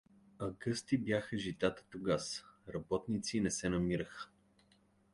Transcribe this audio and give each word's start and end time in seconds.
А 0.39 0.51
гъсти 0.51 0.97
бяха 0.97 1.37
житата 1.37 1.83
тогаз, 1.89 2.45
работници 2.73 3.39
не 3.39 3.51
се 3.51 3.69
намираха. 3.69 4.29